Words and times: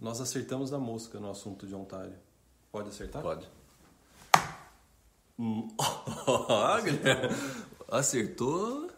Nós 0.00 0.18
acertamos 0.18 0.70
na 0.70 0.78
mosca 0.78 1.20
no 1.20 1.30
assunto 1.30 1.66
de 1.66 1.74
Ontário. 1.74 2.14
Pode 2.72 2.88
acertar? 2.88 3.20
Pode. 3.22 3.46
Hum, 5.38 5.68
acertou. 7.86 8.90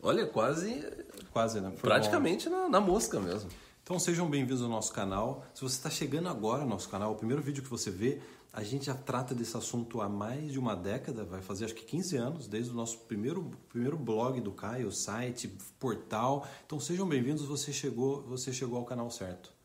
Olha, 0.00 0.24
quase. 0.24 0.84
Quase, 1.32 1.60
né? 1.60 1.72
Foi 1.72 1.90
praticamente 1.90 2.48
na, 2.48 2.68
na 2.68 2.80
mosca 2.80 3.18
mesmo. 3.18 3.50
Então 3.82 3.98
sejam 3.98 4.30
bem-vindos 4.30 4.62
ao 4.62 4.68
nosso 4.68 4.92
canal. 4.92 5.44
Se 5.52 5.62
você 5.62 5.74
está 5.74 5.90
chegando 5.90 6.28
agora 6.28 6.62
ao 6.62 6.68
nosso 6.68 6.88
canal, 6.88 7.12
o 7.12 7.16
primeiro 7.16 7.42
vídeo 7.42 7.64
que 7.64 7.68
você 7.68 7.90
vê, 7.90 8.20
a 8.52 8.62
gente 8.62 8.86
já 8.86 8.94
trata 8.94 9.34
desse 9.34 9.56
assunto 9.56 10.00
há 10.00 10.08
mais 10.08 10.52
de 10.52 10.60
uma 10.60 10.76
década, 10.76 11.24
vai 11.24 11.42
fazer 11.42 11.64
acho 11.64 11.74
que 11.74 11.84
15 11.84 12.16
anos, 12.16 12.46
desde 12.46 12.70
o 12.70 12.74
nosso 12.74 12.98
primeiro, 12.98 13.50
primeiro 13.68 13.96
blog 13.96 14.40
do 14.40 14.52
Caio, 14.52 14.92
site, 14.92 15.48
portal. 15.80 16.46
Então 16.64 16.78
sejam 16.78 17.08
bem-vindos, 17.08 17.44
você 17.46 17.72
chegou, 17.72 18.22
você 18.22 18.52
chegou 18.52 18.78
ao 18.78 18.84
canal 18.84 19.10
certo. 19.10 19.55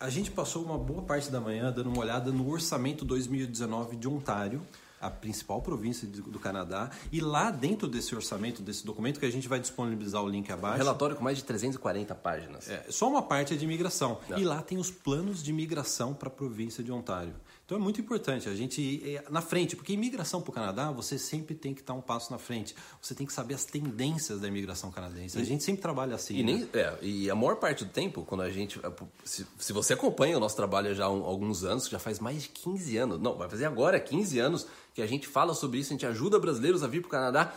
A 0.00 0.08
gente 0.08 0.30
passou 0.30 0.64
uma 0.64 0.78
boa 0.78 1.02
parte 1.02 1.30
da 1.30 1.38
manhã 1.38 1.70
dando 1.70 1.90
uma 1.90 2.00
olhada 2.00 2.32
no 2.32 2.50
orçamento 2.50 3.04
2019 3.04 3.96
de 3.96 4.08
Ontário, 4.08 4.62
a 4.98 5.10
principal 5.10 5.60
província 5.60 6.08
do 6.08 6.38
Canadá, 6.38 6.90
e 7.12 7.20
lá 7.20 7.50
dentro 7.50 7.86
desse 7.86 8.14
orçamento, 8.14 8.62
desse 8.62 8.84
documento 8.84 9.20
que 9.20 9.26
a 9.26 9.30
gente 9.30 9.46
vai 9.46 9.60
disponibilizar 9.60 10.24
o 10.24 10.28
link 10.28 10.50
abaixo. 10.50 10.78
Relatório 10.78 11.16
com 11.16 11.22
mais 11.22 11.36
de 11.36 11.44
340 11.44 12.14
páginas. 12.14 12.70
É, 12.70 12.86
só 12.88 13.10
uma 13.10 13.20
parte 13.20 13.52
é 13.52 13.56
de 13.58 13.64
imigração. 13.66 14.18
E 14.34 14.42
lá 14.42 14.62
tem 14.62 14.78
os 14.78 14.90
planos 14.90 15.42
de 15.42 15.50
imigração 15.50 16.14
para 16.14 16.28
a 16.28 16.32
província 16.32 16.82
de 16.82 16.90
Ontário. 16.90 17.34
Então 17.70 17.78
é 17.78 17.80
muito 17.80 18.00
importante 18.00 18.48
a 18.48 18.54
gente 18.56 18.82
ir 18.82 19.22
na 19.30 19.40
frente, 19.40 19.76
porque 19.76 19.92
imigração 19.92 20.42
para 20.42 20.50
o 20.50 20.52
Canadá, 20.52 20.90
você 20.90 21.16
sempre 21.16 21.54
tem 21.54 21.72
que 21.72 21.80
estar 21.80 21.94
um 21.94 22.00
passo 22.00 22.32
na 22.32 22.36
frente. 22.36 22.74
Você 23.00 23.14
tem 23.14 23.24
que 23.24 23.32
saber 23.32 23.54
as 23.54 23.64
tendências 23.64 24.40
da 24.40 24.48
imigração 24.48 24.90
canadense. 24.90 25.38
A 25.38 25.44
gente 25.44 25.62
sempre 25.62 25.80
trabalha 25.80 26.16
assim. 26.16 26.34
E, 26.34 26.42
né? 26.42 26.52
nem, 26.52 26.68
é, 26.74 26.98
e 27.00 27.30
a 27.30 27.34
maior 27.36 27.54
parte 27.60 27.84
do 27.84 27.90
tempo, 27.92 28.24
quando 28.24 28.40
a 28.40 28.50
gente. 28.50 28.80
Se, 29.24 29.46
se 29.56 29.72
você 29.72 29.92
acompanha 29.92 30.36
o 30.36 30.40
nosso 30.40 30.56
trabalho 30.56 30.92
já 30.96 31.04
há 31.04 31.06
alguns 31.06 31.62
anos, 31.62 31.88
já 31.88 32.00
faz 32.00 32.18
mais 32.18 32.42
de 32.42 32.48
15 32.48 32.96
anos, 32.96 33.20
não, 33.20 33.36
vai 33.36 33.48
fazer 33.48 33.66
agora 33.66 34.00
15 34.00 34.40
anos 34.40 34.66
que 34.92 35.00
a 35.00 35.06
gente 35.06 35.28
fala 35.28 35.54
sobre 35.54 35.78
isso, 35.78 35.92
a 35.92 35.94
gente 35.94 36.06
ajuda 36.06 36.40
brasileiros 36.40 36.82
a 36.82 36.88
vir 36.88 37.02
para 37.02 37.06
o 37.06 37.10
Canadá. 37.12 37.54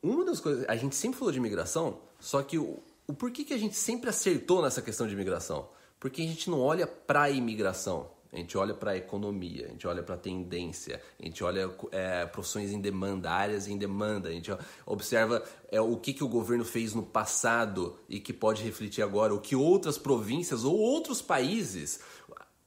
Uma 0.00 0.24
das 0.24 0.38
coisas. 0.38 0.64
A 0.68 0.76
gente 0.76 0.94
sempre 0.94 1.18
falou 1.18 1.32
de 1.32 1.38
imigração, 1.38 1.98
só 2.20 2.40
que 2.40 2.56
o, 2.56 2.78
o 3.04 3.12
porquê 3.12 3.42
que 3.42 3.52
a 3.52 3.58
gente 3.58 3.74
sempre 3.74 4.10
acertou 4.10 4.62
nessa 4.62 4.80
questão 4.80 5.08
de 5.08 5.12
imigração? 5.12 5.68
Porque 5.98 6.22
a 6.22 6.24
gente 6.24 6.48
não 6.48 6.60
olha 6.60 6.86
para 6.86 7.22
a 7.22 7.30
imigração. 7.30 8.19
A 8.32 8.36
gente 8.36 8.56
olha 8.56 8.72
para 8.72 8.92
a 8.92 8.96
economia, 8.96 9.66
a 9.66 9.68
gente 9.70 9.86
olha 9.88 10.02
para 10.02 10.14
a 10.14 10.18
tendência, 10.18 11.02
a 11.18 11.24
gente 11.24 11.42
olha 11.42 11.68
é, 11.90 12.24
profissões 12.26 12.70
em 12.70 12.80
demanda, 12.80 13.28
áreas 13.30 13.66
em 13.66 13.76
demanda, 13.76 14.28
a 14.28 14.32
gente 14.32 14.52
observa 14.86 15.42
é, 15.68 15.80
o 15.80 15.96
que, 15.96 16.12
que 16.12 16.22
o 16.22 16.28
governo 16.28 16.64
fez 16.64 16.94
no 16.94 17.02
passado 17.02 17.98
e 18.08 18.20
que 18.20 18.32
pode 18.32 18.62
refletir 18.62 19.02
agora, 19.02 19.34
o 19.34 19.40
que 19.40 19.56
outras 19.56 19.98
províncias 19.98 20.62
ou 20.62 20.76
outros 20.76 21.20
países. 21.20 22.00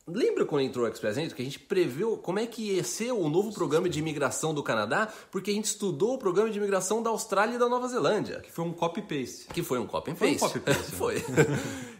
Lembra 0.05 0.45
quando 0.45 0.63
entrou 0.63 0.85
o 0.85 0.89
Express 0.89 1.17
Entry 1.17 1.33
que 1.33 1.41
a 1.41 1.45
gente 1.45 1.59
previu 1.59 2.17
como 2.17 2.37
é 2.37 2.45
que 2.45 2.73
ia 2.73 2.83
ser 2.83 3.13
o 3.13 3.29
novo 3.29 3.53
programa 3.53 3.87
de 3.87 3.99
imigração 3.99 4.53
do 4.53 4.61
Canadá? 4.61 5.07
Porque 5.31 5.49
a 5.49 5.53
gente 5.53 5.65
estudou 5.65 6.15
o 6.15 6.17
programa 6.17 6.49
de 6.49 6.57
imigração 6.57 7.01
da 7.01 7.09
Austrália 7.09 7.55
e 7.55 7.57
da 7.57 7.69
Nova 7.69 7.87
Zelândia. 7.87 8.41
Que 8.41 8.51
foi 8.51 8.65
um 8.65 8.73
copy-paste. 8.73 9.47
Que 9.53 9.63
foi 9.63 9.79
um 9.79 9.87
copy-paste. 9.87 10.39
Foi 10.39 10.47
um 10.47 10.51
copy-paste. 10.51 10.91
né? 10.91 10.97
foi. 10.97 11.23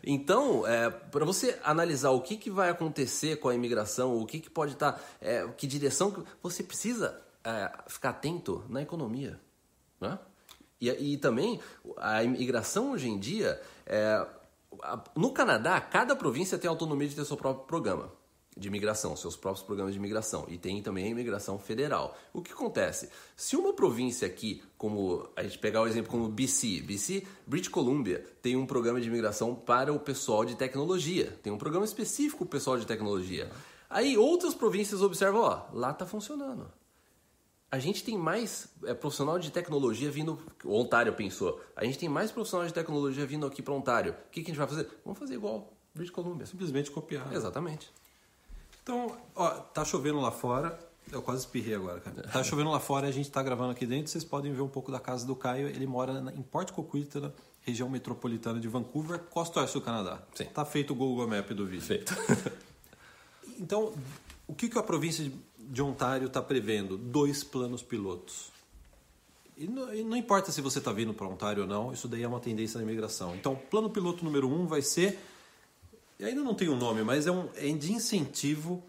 então, 0.03 0.67
é, 0.67 0.89
para 0.89 1.23
você 1.23 1.57
analisar 1.63 2.09
o 2.09 2.19
que, 2.19 2.35
que 2.35 2.49
vai 2.49 2.69
acontecer 2.69 3.37
com 3.37 3.47
a 3.47 3.55
imigração, 3.55 4.19
o 4.19 4.25
que, 4.25 4.41
que 4.41 4.49
pode 4.49 4.73
estar, 4.73 5.01
é, 5.21 5.47
que 5.55 5.65
direção 5.65 6.11
que 6.11 6.21
você 6.41 6.61
precisa 6.61 7.21
é, 7.41 7.71
ficar 7.87 8.09
atento 8.09 8.65
na 8.67 8.81
economia, 8.81 9.39
né? 10.01 10.19
E, 10.81 11.13
e 11.13 11.17
também 11.17 11.61
a 11.95 12.21
imigração 12.21 12.91
hoje 12.91 13.07
em 13.07 13.17
dia, 13.17 13.61
é, 13.85 14.27
no 15.15 15.31
Canadá, 15.31 15.79
cada 15.79 16.15
província 16.15 16.57
tem 16.57 16.69
autonomia 16.69 17.07
de 17.07 17.15
ter 17.15 17.25
seu 17.25 17.37
próprio 17.37 17.65
programa 17.65 18.11
de 18.55 18.67
imigração, 18.67 19.15
seus 19.15 19.35
próprios 19.35 19.65
programas 19.65 19.93
de 19.93 19.99
imigração. 19.99 20.45
E 20.47 20.57
tem 20.57 20.81
também 20.81 21.05
a 21.05 21.09
imigração 21.09 21.57
federal. 21.57 22.15
O 22.31 22.41
que 22.41 22.51
acontece? 22.51 23.09
Se 23.35 23.55
uma 23.55 23.73
província 23.73 24.27
aqui, 24.27 24.61
como 24.77 25.27
a 25.35 25.43
gente 25.43 25.57
pegar 25.57 25.81
o 25.81 25.87
exemplo 25.87 26.11
como 26.11 26.27
BC, 26.29 26.81
BC, 26.81 27.25
British 27.47 27.69
Columbia, 27.69 28.25
tem 28.41 28.55
um 28.55 28.65
programa 28.65 29.01
de 29.01 29.07
imigração 29.07 29.55
para 29.55 29.91
o 29.91 29.99
pessoal 29.99 30.45
de 30.45 30.55
tecnologia. 30.55 31.37
Tem 31.41 31.51
um 31.51 31.57
programa 31.57 31.85
específico 31.85 32.45
para 32.45 32.45
o 32.45 32.59
pessoal 32.59 32.77
de 32.77 32.85
tecnologia. 32.85 33.51
Aí 33.89 34.17
outras 34.17 34.53
províncias 34.53 35.01
observam, 35.01 35.41
ó, 35.41 35.61
lá 35.73 35.91
está 35.91 36.05
funcionando. 36.05 36.71
A 37.73 37.79
gente 37.79 38.03
tem 38.03 38.15
mais 38.15 38.67
é, 38.85 38.93
profissional 38.93 39.39
de 39.39 39.49
tecnologia 39.49 40.11
vindo. 40.11 40.39
O 40.63 40.79
Ontário 40.79 41.11
pensou. 41.13 41.59
A 41.75 41.83
gente 41.83 41.97
tem 41.97 42.07
mais 42.07 42.31
profissional 42.31 42.67
de 42.67 42.71
tecnologia 42.71 43.25
vindo 43.25 43.47
aqui 43.47 43.63
para 43.63 43.73
Ontário. 43.73 44.11
O 44.27 44.29
que, 44.29 44.43
que 44.43 44.51
a 44.51 44.53
gente 44.53 44.59
vai 44.59 44.67
fazer? 44.67 44.87
Vamos 45.03 45.17
fazer 45.17 45.33
igual 45.33 45.73
British 45.91 46.13
Columbia. 46.13 46.45
Simplesmente 46.45 46.91
copiar. 46.91 47.33
Exatamente. 47.33 47.91
Então, 48.83 49.17
ó, 49.35 49.49
tá 49.49 49.83
chovendo 49.83 50.21
lá 50.21 50.29
fora. 50.29 50.77
Eu 51.11 51.23
quase 51.23 51.39
espirrei 51.39 51.73
agora, 51.73 51.99
cara. 51.99 52.21
Tá 52.21 52.43
chovendo 52.43 52.69
lá 52.69 52.79
fora, 52.79 53.07
a 53.07 53.11
gente 53.11 53.31
tá 53.31 53.41
gravando 53.41 53.71
aqui 53.71 53.87
dentro. 53.87 54.11
Vocês 54.11 54.23
podem 54.23 54.53
ver 54.53 54.61
um 54.61 54.69
pouco 54.69 54.91
da 54.91 54.99
casa 54.99 55.25
do 55.25 55.35
Caio. 55.35 55.67
Ele 55.67 55.87
mora 55.87 56.21
na, 56.21 56.31
em 56.31 56.43
Port 56.43 56.71
Coquitlam, 56.71 57.33
região 57.61 57.89
metropolitana 57.89 58.59
de 58.59 58.67
Vancouver, 58.67 59.17
costa 59.17 59.61
oeste 59.61 59.79
do 59.79 59.81
Canadá. 59.81 60.21
Sim. 60.35 60.45
Tá 60.45 60.63
feito 60.63 60.93
o 60.93 60.95
Google 60.95 61.27
Map 61.27 61.49
do 61.49 61.65
vídeo. 61.65 61.87
Feito. 61.87 62.13
Então, 63.59 63.93
o 64.47 64.53
que, 64.53 64.67
que 64.67 64.77
a 64.77 64.83
província 64.83 65.23
de 65.23 65.31
Ontário 65.81 66.27
está 66.27 66.41
prevendo? 66.41 66.97
Dois 66.97 67.43
planos 67.43 67.81
pilotos. 67.81 68.51
E 69.55 69.67
não, 69.67 69.93
e 69.93 70.03
não 70.03 70.17
importa 70.17 70.51
se 70.51 70.61
você 70.61 70.79
está 70.79 70.91
vindo 70.91 71.13
para 71.13 71.27
Ontário 71.27 71.63
ou 71.63 71.69
não, 71.69 71.93
isso 71.93 72.07
daí 72.07 72.23
é 72.23 72.27
uma 72.27 72.39
tendência 72.39 72.77
da 72.79 72.83
imigração. 72.83 73.35
Então, 73.35 73.55
plano 73.55 73.89
piloto 73.89 74.25
número 74.25 74.49
um 74.49 74.65
vai 74.65 74.81
ser, 74.81 75.19
ainda 76.21 76.41
não 76.41 76.55
tem 76.55 76.69
um 76.69 76.75
nome, 76.75 77.03
mas 77.03 77.27
é, 77.27 77.31
um, 77.31 77.49
é 77.55 77.71
de 77.71 77.91
incentivo 77.93 78.83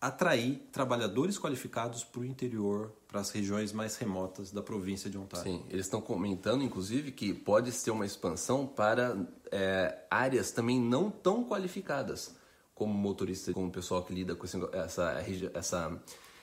atrair 0.00 0.60
trabalhadores 0.72 1.38
qualificados 1.38 2.02
para 2.02 2.20
o 2.20 2.24
interior, 2.24 2.92
para 3.06 3.20
as 3.20 3.30
regiões 3.30 3.72
mais 3.72 3.96
remotas 3.96 4.50
da 4.50 4.60
província 4.60 5.08
de 5.08 5.16
Ontário. 5.16 5.52
Sim, 5.52 5.64
eles 5.70 5.86
estão 5.86 6.00
comentando, 6.00 6.64
inclusive, 6.64 7.12
que 7.12 7.32
pode 7.32 7.70
ser 7.70 7.92
uma 7.92 8.04
expansão 8.04 8.66
para 8.66 9.16
é, 9.50 9.96
áreas 10.10 10.50
também 10.50 10.80
não 10.80 11.08
tão 11.08 11.44
qualificadas, 11.44 12.34
como 12.82 12.92
motorista, 12.92 13.52
como 13.52 13.70
pessoal 13.70 14.02
que 14.02 14.12
lida 14.12 14.34
com 14.34 14.44
esse, 14.44 14.58
essa, 14.72 15.24
essa, 15.54 16.02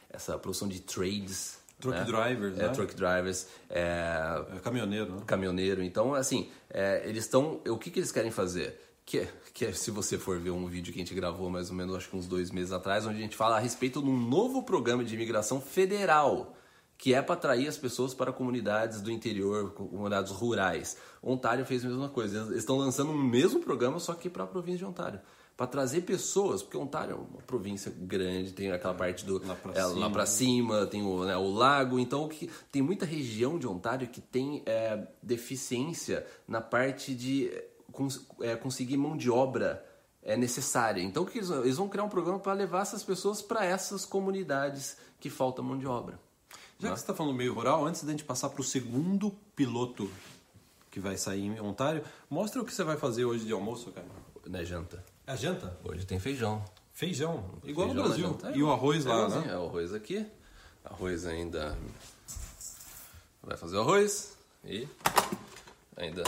essa 0.09 0.37
produção 0.37 0.67
de 0.67 0.79
trades. 0.79 1.59
Truck 1.79 1.97
né? 1.97 2.03
drivers, 2.05 2.57
é, 2.57 2.61
né? 2.63 2.69
Truck 2.69 2.95
drivers, 2.95 3.47
é, 3.69 4.45
É 4.55 4.59
caminhoneiro, 4.59 5.15
né? 5.15 5.21
caminhoneiro. 5.25 5.83
Então, 5.83 6.13
assim, 6.13 6.49
é, 6.69 7.03
eles 7.05 7.25
estão. 7.25 7.61
O 7.67 7.77
que, 7.77 7.89
que 7.89 7.99
eles 7.99 8.11
querem 8.11 8.31
fazer? 8.31 8.79
Que, 9.05 9.19
é- 9.19 9.27
que 9.53 9.65
é, 9.65 9.71
se 9.73 9.91
você 9.91 10.17
for 10.17 10.39
ver 10.39 10.51
um 10.51 10.65
vídeo 10.67 10.93
que 10.93 10.99
a 10.99 11.03
gente 11.03 11.13
gravou 11.15 11.49
mais 11.49 11.69
ou 11.69 11.75
menos, 11.75 11.95
acho 11.95 12.09
que 12.09 12.15
uns 12.15 12.27
dois 12.27 12.51
meses 12.51 12.71
atrás, 12.71 13.05
onde 13.05 13.17
a 13.17 13.21
gente 13.21 13.35
fala 13.35 13.57
a 13.57 13.59
respeito 13.59 14.01
de 14.01 14.09
um 14.09 14.17
novo 14.17 14.63
programa 14.63 15.03
de 15.03 15.15
imigração 15.15 15.59
federal, 15.59 16.55
que 16.97 17.13
é 17.13 17.21
para 17.21 17.33
atrair 17.33 17.67
as 17.67 17.77
pessoas 17.77 18.13
para 18.13 18.31
comunidades 18.31 19.01
do 19.01 19.09
interior, 19.09 19.71
comunidades 19.71 20.31
rurais. 20.31 20.97
Ontário 21.23 21.65
fez 21.65 21.83
a 21.85 21.87
mesma 21.87 22.09
coisa. 22.09 22.39
Eles 22.39 22.57
estão 22.57 22.77
lançando 22.77 23.11
o 23.11 23.17
mesmo 23.17 23.61
programa, 23.61 23.99
só 23.99 24.13
que 24.13 24.29
para 24.29 24.43
a 24.43 24.47
província 24.47 24.79
de 24.79 24.85
Ontário. 24.85 25.19
Para 25.59 25.67
trazer 25.67 26.03
pessoas, 26.03 26.63
porque 26.63 26.77
Ontário 26.77 27.11
é 27.11 27.15
uma 27.15 27.41
província 27.41 27.91
grande, 27.93 28.53
tem 28.53 28.71
aquela 28.71 28.93
parte 28.93 29.25
do 29.25 29.45
Lá 29.45 29.55
pra 29.55 29.73
é, 29.73 29.83
cima. 29.83 29.99
lá 29.99 30.09
pra 30.09 30.25
cima, 30.25 30.85
tem 30.85 31.01
o, 31.03 31.25
né, 31.25 31.35
o 31.35 31.51
lago, 31.51 31.99
então 31.99 32.23
o 32.23 32.29
que, 32.29 32.49
tem 32.71 32.81
muita 32.81 33.05
região 33.05 33.59
de 33.59 33.67
Ontário 33.67 34.07
que 34.07 34.21
tem 34.21 34.63
é, 34.65 35.05
deficiência 35.21 36.25
na 36.47 36.61
parte 36.61 37.13
de 37.13 37.49
é, 37.49 37.67
cons- 37.91 38.25
é, 38.39 38.55
conseguir 38.55 38.95
mão 38.95 39.17
de 39.17 39.29
obra 39.29 39.85
é, 40.23 40.37
necessária. 40.37 41.01
Então 41.01 41.25
que 41.25 41.39
eles, 41.39 41.49
vão- 41.49 41.61
eles 41.65 41.75
vão 41.75 41.89
criar 41.89 42.05
um 42.05 42.09
programa 42.09 42.39
para 42.39 42.53
levar 42.53 42.83
essas 42.83 43.03
pessoas 43.03 43.41
para 43.41 43.65
essas 43.65 44.05
comunidades 44.05 44.95
que 45.19 45.29
falta 45.29 45.61
mão 45.61 45.77
de 45.77 45.85
obra. 45.85 46.17
Já 46.79 46.87
que 46.91 46.95
você 46.95 47.03
está 47.03 47.13
falando 47.13 47.35
meio 47.35 47.53
rural, 47.53 47.85
antes 47.85 48.01
da 48.05 48.11
gente 48.11 48.23
passar 48.23 48.47
para 48.47 48.61
o 48.61 48.63
segundo 48.63 49.29
piloto 49.57 50.09
que 50.89 51.01
vai 51.01 51.17
sair 51.17 51.41
em 51.47 51.59
Ontário, 51.59 52.01
mostra 52.29 52.61
o 52.61 52.65
que 52.65 52.73
você 52.73 52.85
vai 52.85 52.95
fazer 52.95 53.25
hoje 53.25 53.43
de 53.45 53.51
almoço, 53.51 53.91
cara. 53.91 54.07
Na 54.47 54.63
janta. 54.63 55.03
A 55.29 55.35
janta? 55.35 55.77
Hoje 55.83 56.05
tem 56.07 56.19
feijão. 56.19 56.63
Feijão, 56.91 57.43
igual 57.63 57.87
Feijão 57.89 58.03
no 58.03 58.09
Brasil. 58.09 58.27
janta. 58.29 58.51
E 58.57 58.63
o 58.63 58.71
arroz 58.71 59.05
lá, 59.05 59.13
igualzinho, 59.15 59.45
né? 59.45 59.53
É 59.53 59.57
o 59.57 59.65
arroz 59.67 59.93
aqui. 59.93 60.25
Arroz 60.83 61.25
ainda. 61.27 61.77
Vai 63.43 63.55
fazer 63.55 63.77
o 63.77 63.81
arroz 63.81 64.35
e 64.65 64.87
ainda 65.95 66.23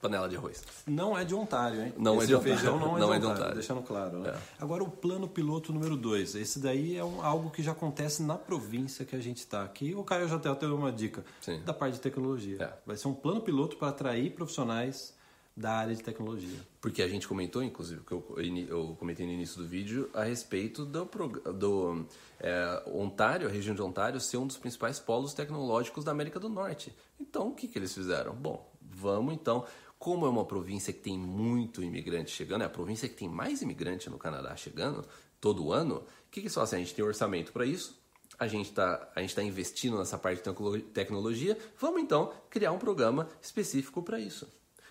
panela 0.00 0.26
de 0.26 0.36
arroz. 0.36 0.64
Não 0.86 1.16
é 1.18 1.22
de 1.22 1.34
Ontário, 1.34 1.82
hein? 1.84 1.92
Não 1.98 2.14
é 2.14 2.18
Esse 2.18 2.28
de 2.28 2.34
Ontário. 2.34 2.54
feijão 2.56 2.78
não 2.78 2.96
é, 2.96 3.00
Não 3.00 3.10
de, 3.10 3.16
é 3.16 3.18
de 3.18 3.26
Ontário, 3.26 3.34
Ontário. 3.36 3.54
deixando 3.54 3.82
claro, 3.82 4.18
né? 4.20 4.30
É. 4.30 4.38
Agora 4.62 4.82
o 4.82 4.90
plano 4.90 5.28
piloto 5.28 5.70
número 5.70 5.96
2. 5.98 6.34
Esse 6.34 6.58
daí 6.58 6.96
é 6.96 7.04
um- 7.04 7.22
algo 7.22 7.50
que 7.50 7.62
já 7.62 7.72
acontece 7.72 8.22
na 8.22 8.36
província 8.38 9.04
que 9.04 9.14
a 9.14 9.20
gente 9.20 9.38
está 9.38 9.62
aqui. 9.62 9.94
O 9.94 10.02
Caio 10.02 10.26
já 10.28 10.36
até 10.36 10.52
deu 10.54 10.74
uma 10.76 10.90
dica 10.90 11.22
Sim. 11.42 11.60
da 11.60 11.74
parte 11.74 11.94
de 11.94 12.00
tecnologia. 12.00 12.56
É. 12.62 12.72
Vai 12.86 12.96
ser 12.96 13.06
um 13.06 13.14
plano 13.14 13.42
piloto 13.42 13.76
para 13.76 13.88
atrair 13.88 14.30
profissionais 14.34 15.14
da 15.58 15.72
área 15.72 15.94
de 15.94 16.02
tecnologia. 16.02 16.58
Porque 16.80 17.02
a 17.02 17.08
gente 17.08 17.26
comentou, 17.26 17.62
inclusive, 17.62 18.00
que 18.02 18.12
eu, 18.12 18.24
eu 18.68 18.96
comentei 18.98 19.26
no 19.26 19.32
início 19.32 19.60
do 19.60 19.66
vídeo, 19.66 20.08
a 20.14 20.22
respeito 20.22 20.84
do, 20.84 21.04
do 21.04 22.06
é, 22.38 22.82
Ontário, 22.86 23.48
a 23.48 23.50
região 23.50 23.74
de 23.74 23.82
Ontário, 23.82 24.20
ser 24.20 24.36
um 24.36 24.46
dos 24.46 24.56
principais 24.56 25.00
polos 25.00 25.34
tecnológicos 25.34 26.04
da 26.04 26.12
América 26.12 26.38
do 26.38 26.48
Norte. 26.48 26.94
Então, 27.18 27.48
o 27.48 27.54
que, 27.54 27.66
que 27.66 27.76
eles 27.76 27.92
fizeram? 27.92 28.34
Bom, 28.34 28.70
vamos 28.80 29.34
então. 29.34 29.66
Como 29.98 30.24
é 30.26 30.28
uma 30.28 30.44
província 30.44 30.92
que 30.92 31.00
tem 31.00 31.18
muito 31.18 31.82
imigrante 31.82 32.30
chegando, 32.30 32.62
é 32.62 32.66
a 32.66 32.70
província 32.70 33.08
que 33.08 33.16
tem 33.16 33.28
mais 33.28 33.60
imigrante 33.60 34.08
no 34.08 34.16
Canadá 34.16 34.54
chegando 34.54 35.04
todo 35.40 35.72
ano, 35.72 35.96
o 35.96 36.30
que, 36.30 36.40
que 36.40 36.46
eles 36.46 36.54
fazem? 36.54 36.80
A 36.80 36.84
gente 36.84 36.94
tem 36.94 37.04
orçamento 37.04 37.52
para 37.52 37.66
isso, 37.66 38.00
a 38.38 38.46
gente 38.46 38.68
está 38.68 38.96
tá 38.96 39.42
investindo 39.42 39.98
nessa 39.98 40.16
parte 40.16 40.40
de 40.40 40.82
tecnologia, 40.82 41.58
vamos 41.80 42.00
então 42.00 42.32
criar 42.48 42.70
um 42.70 42.78
programa 42.78 43.28
específico 43.42 44.00
para 44.04 44.20
isso. 44.20 44.46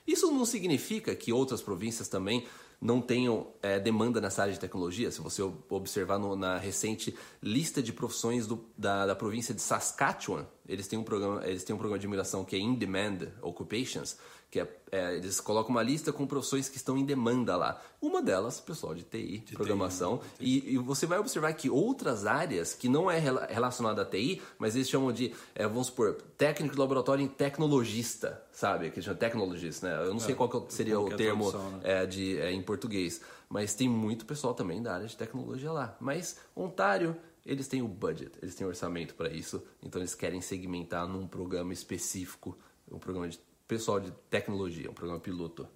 Isso 0.07 0.31
não 0.31 0.45
significa 0.45 1.13
que 1.13 1.33
outras 1.33 1.61
províncias 1.61 2.07
também 2.07 2.45
não 2.79 3.01
tenham 3.01 3.47
é, 3.61 3.79
demanda 3.79 4.21
nessa 4.21 4.43
área 4.43 4.53
de 4.53 4.59
tecnologia. 4.59 5.11
Se 5.11 5.19
você 5.19 5.41
observar 5.69 6.17
no, 6.17 6.35
na 6.35 6.57
recente 6.57 7.15
lista 7.41 7.81
de 7.81 7.91
profissões 7.91 8.47
do, 8.47 8.63
da, 8.77 9.05
da 9.05 9.15
província 9.15 9.53
de 9.53 9.61
Saskatchewan, 9.61 10.45
eles 10.67 10.87
têm 10.87 10.99
um 10.99 11.03
programa, 11.03 11.45
eles 11.45 11.63
têm 11.63 11.75
um 11.75 11.77
programa 11.77 11.99
de 11.99 12.05
imigração 12.05 12.43
que 12.43 12.55
é 12.55 12.59
In 12.59 12.75
Demand 12.75 13.27
Occupations, 13.41 14.17
que 14.49 14.61
é, 14.61 14.67
é, 14.91 15.15
eles 15.15 15.41
colocam 15.41 15.71
uma 15.71 15.83
lista 15.83 16.13
com 16.13 16.25
profissões 16.25 16.69
que 16.69 16.77
estão 16.77 16.97
em 16.97 17.05
demanda 17.05 17.57
lá. 17.57 17.81
Uma 18.01 18.21
delas, 18.21 18.61
pessoal 18.61 18.95
de 18.95 19.03
TI, 19.03 19.39
de 19.39 19.53
programação. 19.53 20.17
TI, 20.17 20.23
né? 20.23 20.35
e, 20.39 20.73
e, 20.75 20.77
você 20.77 21.05
vai 21.05 21.19
observar 21.19 21.51
que 21.53 21.69
outras 21.69 22.25
áreas 22.25 22.73
que 22.73 22.87
não 22.87 23.11
é 23.11 23.19
relacionada 23.49 24.03
a 24.03 24.05
TI, 24.05 24.41
mas 24.57 24.75
eles 24.75 24.89
chamam 24.89 25.11
de, 25.11 25.33
é, 25.53 25.67
vamos 25.67 25.87
supor, 25.87 26.13
técnico 26.37 26.75
de 26.75 26.79
laboratório 26.79 27.23
em 27.23 27.27
tecnologista, 27.27 28.41
sabe? 28.53 28.89
Que 28.89 29.01
chama 29.01 29.17
tecnologist, 29.17 29.83
né? 29.83 29.97
Eu 30.05 30.13
não 30.13 30.19
sei 30.19 30.33
é, 30.33 30.37
qual 30.37 30.65
seria 30.69 30.99
o 30.99 31.09
termo 31.09 31.51
né? 31.51 31.79
é, 31.83 32.05
de, 32.05 32.39
é, 32.39 32.51
em 32.51 32.61
português, 32.61 33.19
mas 33.49 33.73
tem 33.73 33.89
muito 33.89 34.25
pessoal 34.25 34.53
também 34.53 34.81
da 34.81 34.93
área 34.95 35.07
de 35.07 35.17
tecnologia 35.17 35.71
lá. 35.71 35.97
Mas 35.99 36.37
Ontário 36.55 37.17
eles 37.47 37.67
têm 37.67 37.81
o 37.81 37.87
budget, 37.87 38.31
eles 38.41 38.53
têm 38.53 38.67
orçamento 38.67 39.15
para 39.15 39.29
isso, 39.29 39.63
então 39.81 40.01
eles 40.01 40.13
querem 40.13 40.41
segmentar 40.41 41.07
num 41.07 41.25
programa 41.25 41.73
específico, 41.73 42.57
um 42.91 42.99
programa 42.99 43.27
de 43.29 43.39
pessoal 43.67 43.99
de 43.99 44.11
tecnologia, 44.29 44.89
um 44.89 44.93
programa 44.93 45.19
piloto. 45.19 45.67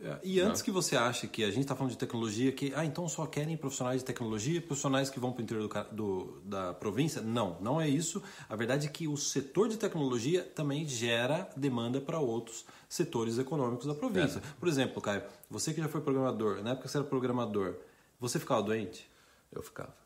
É, 0.00 0.18
e 0.24 0.40
antes 0.40 0.60
Não. 0.60 0.64
que 0.64 0.70
você 0.72 0.96
ache 0.96 1.28
que 1.28 1.44
a 1.44 1.50
gente 1.50 1.60
está 1.60 1.76
falando 1.76 1.92
de 1.92 1.98
tecnologia, 1.98 2.50
que 2.50 2.72
ah, 2.74 2.84
então 2.84 3.08
só 3.08 3.26
querem 3.26 3.56
profissionais 3.56 4.00
de 4.00 4.04
tecnologia, 4.04 4.60
profissionais 4.60 5.08
que 5.08 5.20
vão 5.20 5.32
para 5.32 5.40
o 5.40 5.44
interior 5.44 5.68
do, 5.68 5.84
do, 5.92 6.40
da 6.44 6.74
província, 6.74 7.22
não, 7.22 7.56
não 7.60 7.80
é 7.80 7.88
isso. 7.88 8.20
A 8.48 8.56
verdade 8.56 8.86
é 8.86 8.90
que 8.90 9.06
o 9.06 9.16
setor 9.16 9.68
de 9.68 9.76
tecnologia 9.76 10.42
também 10.42 10.86
gera 10.86 11.48
demanda 11.56 12.00
para 12.00 12.18
outros 12.18 12.66
setores 12.88 13.38
econômicos 13.38 13.86
da 13.86 13.94
província. 13.94 14.38
É. 14.38 14.42
Por 14.58 14.68
exemplo, 14.68 15.00
Caio, 15.00 15.22
você 15.48 15.72
que 15.72 15.80
já 15.80 15.88
foi 15.88 16.00
programador, 16.00 16.60
na 16.62 16.70
época 16.70 16.86
que 16.86 16.90
você 16.90 16.98
era 16.98 17.06
programador, 17.06 17.76
você 18.18 18.40
ficava 18.40 18.62
doente? 18.62 19.08
Eu 19.52 19.62
ficava. 19.62 20.03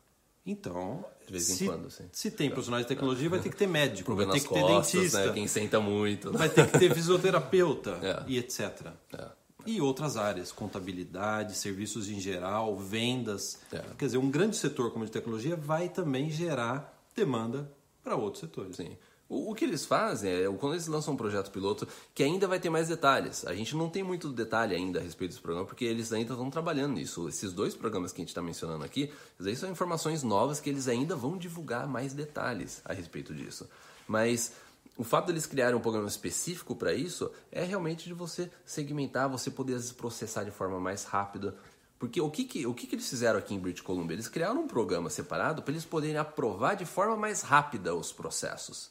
Então, 0.49 1.05
de 1.27 1.31
vez 1.31 1.47
em 1.49 1.55
se, 1.55 1.65
quando, 1.65 1.91
sim. 1.91 2.05
Se 2.11 2.31
tem 2.31 2.49
profissionais 2.49 2.85
de 2.85 2.89
tecnologia, 2.89 3.29
vai 3.29 3.39
ter 3.39 3.49
que 3.49 3.55
ter 3.55 3.67
médico, 3.67 4.15
vai 4.15 4.25
ter 4.25 4.39
que 4.39 4.47
costas, 4.47 4.91
ter 4.91 4.97
dentista, 4.97 5.25
né? 5.27 5.33
quem 5.33 5.47
senta 5.47 5.79
muito, 5.79 6.31
vai 6.31 6.49
ter 6.49 6.65
que 6.71 6.79
ter 6.79 6.93
fisioterapeuta 6.93 7.99
é. 8.01 8.23
e 8.27 8.37
etc. 8.39 8.87
É. 9.13 9.27
E 9.65 9.79
outras 9.79 10.17
áreas, 10.17 10.51
contabilidade, 10.51 11.55
serviços 11.55 12.09
em 12.09 12.19
geral, 12.19 12.75
vendas. 12.77 13.59
É. 13.71 13.79
Quer 13.95 14.05
dizer, 14.05 14.17
um 14.17 14.31
grande 14.31 14.57
setor 14.57 14.91
como 14.91 15.05
de 15.05 15.11
tecnologia 15.11 15.55
vai 15.55 15.87
também 15.87 16.31
gerar 16.31 16.97
demanda 17.15 17.71
para 18.03 18.15
outros 18.15 18.39
setores. 18.39 18.77
Sim. 18.77 18.97
O, 19.29 19.51
o, 19.51 19.55
que 19.55 19.63
eles 19.63 19.85
fazem 19.85 20.31
é, 20.31 20.51
quando 20.57 20.73
eles 20.73 20.87
lançam 20.87 21.13
um 21.13 21.17
projeto 21.17 21.51
piloto, 21.51 21.87
que 22.15 22.23
ainda 22.23 22.47
vai 22.47 22.59
ter 22.59 22.71
mais 22.71 22.87
detalhes. 22.87 23.45
A 23.45 23.53
gente 23.53 23.75
não 23.75 23.87
tem 23.87 24.01
muito 24.01 24.29
detalhe 24.29 24.75
ainda 24.75 24.99
a 24.99 25.03
respeito 25.03 25.31
desse 25.31 25.41
programa, 25.41 25.67
porque 25.67 25.85
eles 25.85 26.11
ainda 26.11 26.33
estão 26.33 26.49
trabalhando 26.49 26.93
nisso. 26.93 27.29
Esses 27.29 27.53
dois 27.53 27.75
programas 27.75 28.11
que 28.11 28.19
a 28.19 28.23
gente 28.23 28.29
está 28.29 28.41
mencionando 28.41 28.83
aqui, 28.83 29.11
aí 29.39 29.55
são 29.55 29.69
informações 29.69 30.23
novas 30.23 30.59
que 30.59 30.69
eles 30.69 30.87
ainda 30.87 31.15
vão 31.15 31.37
divulgar 31.37 31.87
mais 31.87 32.13
detalhes 32.13 32.81
a 32.83 32.91
respeito 32.91 33.33
disso. 33.33 33.69
Mas 34.07 34.51
o 34.97 35.03
fato 35.03 35.27
deles 35.27 35.43
de 35.43 35.49
criarem 35.49 35.77
um 35.77 35.79
programa 35.79 36.07
específico 36.07 36.75
para 36.75 36.91
isso 36.91 37.31
é 37.51 37.63
realmente 37.63 38.05
de 38.05 38.13
você 38.13 38.51
segmentar, 38.65 39.29
você 39.29 39.51
poder 39.51 39.79
processar 39.93 40.43
de 40.43 40.51
forma 40.51 40.79
mais 40.79 41.03
rápida. 41.03 41.55
Porque 41.99 42.19
o 42.19 42.29
que, 42.29 42.45
que, 42.45 42.65
o 42.65 42.73
que, 42.73 42.87
que 42.87 42.95
eles 42.95 43.09
fizeram 43.09 43.37
aqui 43.39 43.53
em 43.53 43.59
British 43.59 43.81
Columbia? 43.81 44.15
Eles 44.15 44.27
criaram 44.27 44.61
um 44.61 44.67
programa 44.67 45.09
separado 45.09 45.61
para 45.61 45.71
eles 45.71 45.85
poderem 45.85 46.17
aprovar 46.17 46.75
de 46.75 46.85
forma 46.85 47.15
mais 47.15 47.41
rápida 47.41 47.93
os 47.93 48.11
processos. 48.11 48.89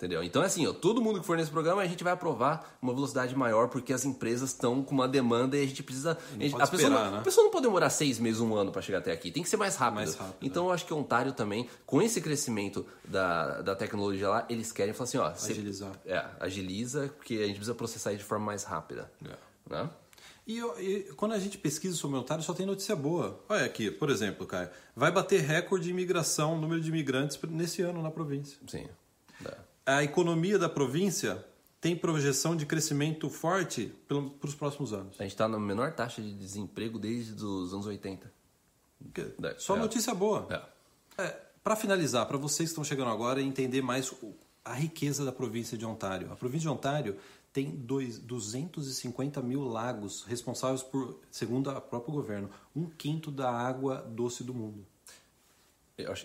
Entendeu? 0.00 0.24
Então, 0.24 0.40
assim, 0.40 0.66
ó, 0.66 0.72
todo 0.72 1.02
mundo 1.02 1.20
que 1.20 1.26
for 1.26 1.36
nesse 1.36 1.50
programa, 1.50 1.82
a 1.82 1.86
gente 1.86 2.02
vai 2.02 2.14
aprovar 2.14 2.74
uma 2.80 2.94
velocidade 2.94 3.36
maior 3.36 3.68
porque 3.68 3.92
as 3.92 4.02
empresas 4.06 4.48
estão 4.48 4.82
com 4.82 4.94
uma 4.94 5.06
demanda 5.06 5.58
e 5.58 5.62
a 5.62 5.66
gente 5.66 5.82
precisa. 5.82 6.16
A, 6.38 6.42
gente, 6.42 6.54
a, 6.54 6.66
pessoa 6.66 6.88
não, 6.88 7.10
né? 7.10 7.18
a, 7.18 7.20
pessoa 7.20 7.44
não, 7.44 7.50
pode 7.50 7.64
demorar 7.64 7.90
seis 7.90 8.18
meses, 8.18 8.40
um 8.40 8.54
ano 8.54 8.72
para 8.72 8.80
chegar 8.80 9.00
até 9.00 9.12
aqui. 9.12 9.30
Tem 9.30 9.42
que 9.42 9.48
ser 9.50 9.58
mais 9.58 9.76
rápido. 9.76 9.96
Mais 9.96 10.14
rápido 10.14 10.38
então, 10.40 10.64
é. 10.64 10.68
eu 10.68 10.72
acho 10.72 10.86
que 10.86 10.94
o 10.94 10.96
Ontário 10.96 11.34
também, 11.34 11.68
com 11.84 12.00
esse 12.00 12.18
crescimento 12.22 12.86
da, 13.04 13.60
da 13.60 13.76
tecnologia 13.76 14.26
lá, 14.26 14.46
eles 14.48 14.72
querem 14.72 14.94
falar 14.94 15.04
assim: 15.04 15.18
ó. 15.18 15.26
Agilizar. 15.26 15.92
É, 16.06 16.24
agiliza, 16.40 17.12
porque 17.18 17.34
a 17.34 17.46
gente 17.46 17.56
precisa 17.56 17.74
processar 17.74 18.14
de 18.14 18.24
forma 18.24 18.46
mais 18.46 18.64
rápida. 18.64 19.12
É. 19.22 19.36
Né? 19.68 19.90
E, 20.46 20.60
e, 20.60 21.12
quando 21.14 21.32
a 21.32 21.38
gente 21.38 21.58
pesquisa 21.58 21.94
sobre 21.94 22.16
o 22.16 22.20
Ontário, 22.20 22.42
só 22.42 22.54
tem 22.54 22.64
notícia 22.64 22.96
boa. 22.96 23.38
Olha 23.50 23.66
aqui, 23.66 23.90
por 23.90 24.08
exemplo, 24.08 24.46
Caio, 24.46 24.70
vai 24.96 25.12
bater 25.12 25.42
recorde 25.42 25.84
de 25.84 25.90
imigração, 25.90 26.58
número 26.58 26.80
de 26.80 26.88
imigrantes 26.88 27.38
nesse 27.50 27.82
ano 27.82 28.02
na 28.02 28.10
província. 28.10 28.56
Sim. 28.66 28.88
É 29.44 29.69
a 29.96 30.04
economia 30.04 30.58
da 30.58 30.68
província 30.68 31.44
tem 31.80 31.96
projeção 31.96 32.54
de 32.54 32.66
crescimento 32.66 33.30
forte 33.30 33.92
para 34.06 34.18
os 34.46 34.54
próximos 34.54 34.92
anos. 34.92 35.16
A 35.18 35.22
gente 35.22 35.32
está 35.32 35.48
na 35.48 35.58
menor 35.58 35.92
taxa 35.94 36.20
de 36.20 36.32
desemprego 36.34 36.98
desde 36.98 37.42
os 37.42 37.72
anos 37.72 37.86
80. 37.86 38.30
Só 39.58 39.76
é. 39.76 39.78
notícia 39.78 40.14
boa. 40.14 40.46
É. 41.18 41.22
É, 41.22 41.40
para 41.64 41.74
finalizar, 41.74 42.26
para 42.26 42.36
vocês 42.36 42.68
que 42.68 42.72
estão 42.72 42.84
chegando 42.84 43.10
agora 43.10 43.40
entender 43.40 43.82
mais 43.82 44.12
a 44.64 44.74
riqueza 44.74 45.24
da 45.24 45.32
província 45.32 45.76
de 45.76 45.86
Ontário. 45.86 46.30
A 46.30 46.36
província 46.36 46.68
de 46.68 46.68
Ontário 46.68 47.16
tem 47.52 47.70
dois, 47.70 48.18
250 48.18 49.40
mil 49.42 49.64
lagos 49.64 50.24
responsáveis 50.24 50.82
por, 50.82 51.18
segundo 51.30 51.70
o 51.70 51.80
próprio 51.80 52.12
governo, 52.12 52.50
um 52.76 52.86
quinto 52.86 53.30
da 53.30 53.50
água 53.50 54.06
doce 54.08 54.44
do 54.44 54.54
mundo. 54.54 54.86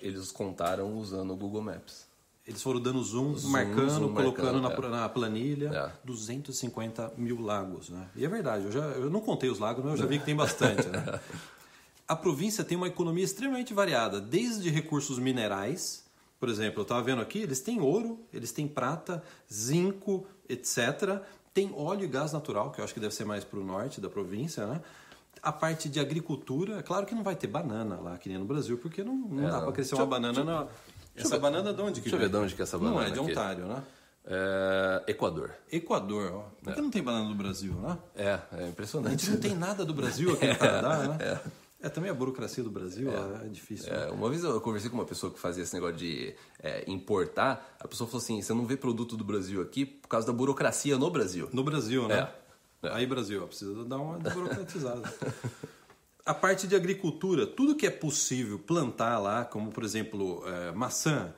Eles 0.01 0.31
contaram 0.31 0.97
usando 0.97 1.31
o 1.33 1.35
Google 1.35 1.61
Maps. 1.61 2.07
Eles 2.47 2.61
foram 2.61 2.79
dando 2.79 3.03
zoom, 3.03 3.35
zoom 3.35 3.49
marcando, 3.49 3.89
zoom, 3.89 4.13
colocando 4.13 4.61
marcando, 4.61 4.89
na, 4.89 4.97
é. 4.97 5.01
na, 5.01 5.09
planilha. 5.09 5.69
É. 5.69 5.91
250 6.05 7.13
mil 7.17 7.41
lagos. 7.41 7.89
Né? 7.89 8.07
E 8.15 8.23
é 8.23 8.27
verdade, 8.27 8.65
eu, 8.65 8.71
já, 8.71 8.81
eu 8.81 9.09
não 9.09 9.19
contei 9.19 9.49
os 9.49 9.57
lagos, 9.57 9.83
mas 9.83 9.93
eu 9.93 9.99
já 9.99 10.05
vi 10.05 10.19
que 10.19 10.25
tem 10.25 10.35
bastante. 10.35 10.87
Né? 10.87 11.19
A 12.07 12.15
província 12.15 12.63
tem 12.63 12.77
uma 12.77 12.87
economia 12.87 13.23
extremamente 13.23 13.73
variada, 13.73 14.21
desde 14.21 14.69
recursos 14.69 15.17
minerais, 15.17 16.05
por 16.39 16.49
exemplo, 16.49 16.81
eu 16.81 16.83
estava 16.83 17.01
vendo 17.01 17.19
aqui, 17.19 17.39
eles 17.39 17.61
têm 17.61 17.81
ouro, 17.81 18.19
eles 18.31 18.51
têm 18.51 18.67
prata, 18.67 19.23
zinco, 19.51 20.27
etc. 20.47 21.23
Tem 21.51 21.73
óleo 21.75 22.03
e 22.03 22.07
gás 22.07 22.31
natural, 22.31 22.71
que 22.71 22.79
eu 22.79 22.85
acho 22.85 22.93
que 22.93 22.99
deve 22.99 23.15
ser 23.15 23.25
mais 23.25 23.43
para 23.43 23.57
o 23.57 23.63
norte 23.63 23.99
da 23.99 24.09
província, 24.09 24.67
né? 24.67 24.81
A 25.41 25.51
parte 25.51 25.89
de 25.89 25.99
agricultura, 25.99 26.79
é 26.79 26.83
claro 26.83 27.05
que 27.07 27.15
não 27.15 27.23
vai 27.23 27.35
ter 27.35 27.47
banana 27.47 27.99
lá, 27.99 28.17
que 28.19 28.29
nem 28.29 28.37
no 28.37 28.45
Brasil, 28.45 28.77
porque 28.77 29.03
não, 29.03 29.15
não 29.15 29.47
é, 29.47 29.51
dá 29.51 29.61
para 29.61 29.71
crescer 29.71 29.95
uma 29.95 30.05
banana 30.05 30.43
na, 30.43 30.67
essa 31.15 31.39
banana 31.39 31.73
de 31.73 31.81
onde 31.81 32.01
que 32.01 32.09
Deixa 32.09 32.15
eu 32.15 32.19
ver 32.19 32.29
de 32.29 32.37
onde 32.37 32.55
que 32.55 32.61
é 32.61 32.63
essa 32.63 32.77
banana 32.77 32.95
Não, 32.95 33.07
é 33.07 33.09
de 33.09 33.19
Ontário, 33.19 33.65
né? 33.65 33.83
É... 34.25 35.03
Equador. 35.07 35.51
Equador, 35.71 36.31
ó. 36.33 36.43
Por 36.63 36.73
que 36.73 36.79
é. 36.79 36.81
não 36.81 36.89
tem 36.89 37.03
banana 37.03 37.29
do 37.29 37.35
Brasil, 37.35 37.73
né? 37.73 37.97
É, 38.15 38.39
é 38.57 38.67
impressionante. 38.67 39.13
A 39.13 39.17
gente 39.17 39.31
não 39.31 39.37
tem 39.37 39.55
nada 39.55 39.85
do 39.85 39.93
Brasil 39.93 40.33
aqui 40.33 40.47
no 40.47 40.57
Canadá, 40.57 41.07
né? 41.09 41.17
É. 41.21 41.65
É, 41.85 41.89
também 41.89 42.09
a 42.09 42.15
burocracia 42.15 42.63
do 42.63 42.71
Brasil 42.71 43.11
é, 43.11 43.45
é 43.45 43.47
difícil. 43.47 43.93
É, 43.93 44.09
uma 44.09 44.27
vez 44.27 44.43
eu 44.43 44.59
conversei 44.59 44.89
com 44.89 44.97
uma 44.97 45.05
pessoa 45.05 45.31
que 45.31 45.39
fazia 45.39 45.61
esse 45.61 45.73
negócio 45.73 45.95
de 45.95 46.33
é, 46.63 46.83
importar. 46.89 47.75
A 47.79 47.87
pessoa 47.87 48.07
falou 48.07 48.23
assim: 48.23 48.41
você 48.41 48.53
não 48.53 48.65
vê 48.65 48.75
produto 48.75 49.15
do 49.15 49.23
Brasil 49.23 49.61
aqui 49.61 49.85
por 49.85 50.07
causa 50.07 50.25
da 50.25 50.33
burocracia 50.33 50.97
no 50.97 51.11
Brasil. 51.11 51.47
No 51.53 51.63
Brasil, 51.63 52.07
né? 52.07 52.27
É. 52.81 52.89
Aí, 52.89 53.05
Brasil, 53.05 53.45
precisa 53.45 53.85
dar 53.85 53.97
uma 53.97 54.17
burocratizada. 54.17 55.13
a 56.25 56.33
parte 56.33 56.67
de 56.67 56.75
agricultura, 56.75 57.45
tudo 57.45 57.75
que 57.75 57.85
é 57.85 57.91
possível 57.91 58.57
plantar 58.57 59.19
lá, 59.19 59.45
como 59.45 59.71
por 59.71 59.83
exemplo 59.83 60.43
é, 60.47 60.71
maçã, 60.71 61.33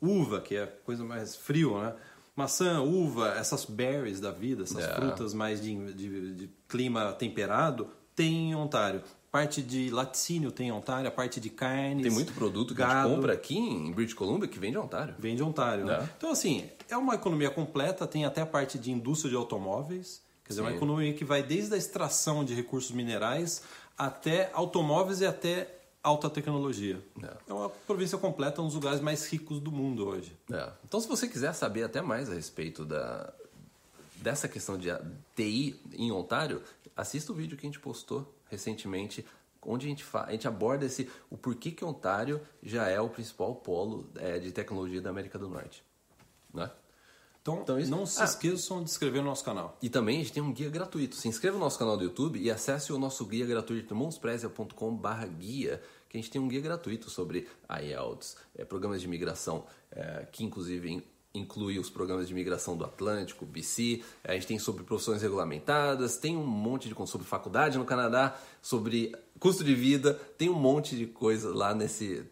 uva, 0.00 0.40
que 0.40 0.56
é 0.56 0.66
coisa 0.66 1.04
mais 1.04 1.36
frio, 1.36 1.80
né? 1.80 1.94
Maçã, 2.34 2.80
uva, 2.80 3.28
essas 3.38 3.64
berries 3.64 4.18
da 4.18 4.32
vida, 4.32 4.64
essas 4.64 4.84
é. 4.84 4.94
frutas 4.94 5.32
mais 5.32 5.62
de, 5.62 5.92
de, 5.92 6.34
de, 6.34 6.50
clima 6.66 7.12
temperado, 7.12 7.86
tem 8.16 8.50
em 8.50 8.54
Ontário. 8.56 9.02
Parte 9.30 9.62
de 9.62 9.88
laticínio 9.90 10.50
tem 10.50 10.68
em 10.68 10.72
Ontário, 10.72 11.06
a 11.06 11.12
parte 11.12 11.38
de 11.38 11.48
carnes. 11.48 12.02
Tem 12.02 12.12
muito 12.12 12.32
produto 12.32 12.74
que 12.74 12.80
gado, 12.80 12.92
a 12.92 13.02
gente 13.02 13.14
compra 13.14 13.32
aqui 13.34 13.56
em 13.56 13.92
British 13.92 14.14
Columbia 14.14 14.48
que 14.48 14.58
vem 14.58 14.72
de 14.72 14.78
Ontário. 14.78 15.14
Vem 15.16 15.36
de 15.36 15.44
Ontário, 15.44 15.84
né? 15.84 16.00
É. 16.00 16.08
Então, 16.16 16.32
assim, 16.32 16.68
é 16.88 16.96
uma 16.96 17.14
economia 17.14 17.50
completa, 17.50 18.04
tem 18.04 18.24
até 18.24 18.40
a 18.40 18.46
parte 18.46 18.80
de 18.80 18.90
indústria 18.90 19.30
de 19.30 19.36
automóveis. 19.36 20.20
Quer 20.44 20.50
dizer, 20.50 20.60
é 20.60 20.64
uma 20.64 20.72
economia 20.76 21.12
que 21.14 21.24
vai 21.24 21.42
desde 21.42 21.74
a 21.74 21.78
extração 21.78 22.44
de 22.44 22.52
recursos 22.52 22.90
minerais 22.90 23.62
até 23.96 24.50
automóveis 24.52 25.20
e 25.20 25.26
até 25.26 25.80
alta 26.02 26.28
tecnologia. 26.28 27.02
É. 27.22 27.36
é. 27.48 27.52
uma 27.52 27.70
província 27.70 28.18
completa, 28.18 28.60
um 28.60 28.66
dos 28.66 28.74
lugares 28.74 29.00
mais 29.00 29.26
ricos 29.26 29.58
do 29.58 29.72
mundo 29.72 30.06
hoje. 30.06 30.36
É. 30.52 30.70
Então, 30.84 31.00
se 31.00 31.08
você 31.08 31.26
quiser 31.26 31.54
saber 31.54 31.82
até 31.82 32.02
mais 32.02 32.30
a 32.30 32.34
respeito 32.34 32.84
da, 32.84 33.32
dessa 34.16 34.46
questão 34.46 34.76
de 34.76 34.90
TI 35.34 35.80
em 35.94 36.12
Ontário, 36.12 36.62
assista 36.96 37.32
o 37.32 37.34
vídeo 37.34 37.56
que 37.56 37.66
a 37.66 37.68
gente 37.68 37.80
postou 37.80 38.34
recentemente, 38.50 39.24
onde 39.62 39.86
a 39.86 39.88
gente, 39.88 40.04
a 40.12 40.30
gente 40.30 40.46
aborda 40.46 40.84
esse, 40.84 41.10
o 41.30 41.36
porquê 41.36 41.70
que 41.70 41.84
Ontário 41.84 42.40
já 42.62 42.86
é 42.88 43.00
o 43.00 43.08
principal 43.08 43.54
polo 43.54 44.08
é, 44.16 44.38
de 44.38 44.52
tecnologia 44.52 45.00
da 45.00 45.10
América 45.10 45.38
do 45.38 45.48
Norte. 45.48 45.82
Né? 46.52 46.70
Então, 47.44 47.60
Então, 47.60 47.78
isso- 47.78 47.90
não 47.90 48.06
se 48.06 48.22
Ah. 48.22 48.24
esqueçam 48.24 48.82
de 48.82 48.88
se 48.88 48.94
inscrever 48.94 49.20
no 49.20 49.28
nosso 49.28 49.44
canal. 49.44 49.76
E 49.82 49.90
também 49.90 50.16
a 50.16 50.20
gente 50.20 50.32
tem 50.32 50.42
um 50.42 50.50
guia 50.50 50.70
gratuito. 50.70 51.14
Se 51.14 51.28
inscreva 51.28 51.58
no 51.58 51.62
nosso 51.64 51.78
canal 51.78 51.94
do 51.94 52.02
YouTube 52.02 52.38
e 52.40 52.50
acesse 52.50 52.90
o 52.90 52.98
nosso 52.98 53.22
guia 53.26 53.44
gratuito 53.44 53.94
monsprezia.com.br 53.94 55.26
guia, 55.38 55.82
que 56.08 56.16
a 56.16 56.20
gente 56.20 56.30
tem 56.30 56.40
um 56.40 56.48
guia 56.48 56.62
gratuito 56.62 57.10
sobre 57.10 57.46
IELTS, 57.68 58.36
eh, 58.56 58.64
programas 58.64 59.02
de 59.02 59.06
imigração, 59.06 59.66
eh, 59.92 60.26
que 60.32 60.42
inclusive 60.42 60.90
in- 60.90 61.02
inclui 61.34 61.78
os 61.78 61.90
programas 61.90 62.28
de 62.28 62.32
imigração 62.32 62.78
do 62.78 62.84
Atlântico, 62.84 63.44
BC. 63.44 64.02
Eh, 64.22 64.30
a 64.30 64.34
gente 64.34 64.46
tem 64.46 64.58
sobre 64.58 64.82
profissões 64.82 65.20
regulamentadas, 65.20 66.16
tem 66.16 66.38
um 66.38 66.46
monte 66.46 66.88
de 66.88 66.94
sobre 67.06 67.26
faculdade 67.26 67.76
no 67.76 67.84
Canadá, 67.84 68.38
sobre 68.62 69.14
custo 69.38 69.62
de 69.62 69.74
vida, 69.74 70.14
tem 70.38 70.48
um 70.48 70.54
monte 70.58 70.96
de 70.96 71.06
coisa 71.06 71.54
lá 71.54 71.74
nesse 71.74 72.24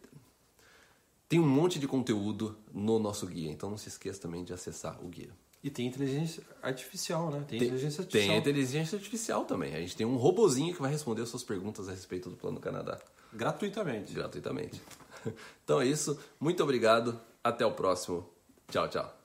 tem 1.33 1.41
um 1.41 1.49
monte 1.49 1.79
de 1.79 1.89
conteúdo 1.89 2.59
no 2.75 2.99
nosso 2.99 3.27
guia, 3.27 3.51
então 3.51 3.71
não 3.71 3.79
se 3.79 3.89
esqueça 3.89 4.21
também 4.21 4.45
de 4.45 4.53
acessar 4.53 5.03
o 5.03 5.09
guia. 5.09 5.31
E 5.65 5.71
tem 5.71 5.87
inteligência 5.87 6.43
artificial, 6.63 7.31
né? 7.31 7.43
Tem, 7.49 7.59
Tem, 7.59 7.69
inteligência 7.69 8.05
tem 8.05 8.05
artificial 8.05 8.37
a 8.37 8.39
inteligência 8.39 8.97
artificial 8.99 9.45
também. 9.47 9.75
A 9.75 9.81
gente 9.81 9.97
tem 9.97 10.05
um 10.05 10.17
robozinho 10.17 10.75
que 10.75 10.83
vai 10.83 10.91
responder 10.91 11.23
as 11.23 11.31
suas 11.31 11.43
perguntas 11.43 11.89
a 11.89 11.93
respeito 11.93 12.29
do 12.29 12.37
Plano 12.37 12.61
Canadá, 12.61 13.01
gratuitamente. 13.33 14.13
gratuitamente. 14.13 14.79
Então 15.65 15.81
é 15.81 15.87
isso. 15.87 16.19
Muito 16.41 16.63
obrigado. 16.65 17.19
Até 17.45 17.65
o 17.65 17.71
próximo. 17.73 18.29
Tchau, 18.69 18.89
tchau. 18.89 19.22